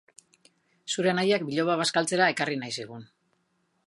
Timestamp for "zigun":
2.81-3.05